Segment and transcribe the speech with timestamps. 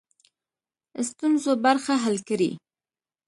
[1.09, 2.51] ستونزو برخه حل کړي.